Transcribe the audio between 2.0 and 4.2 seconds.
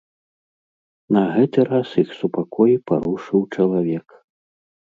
іх супакой парушыў чалавек.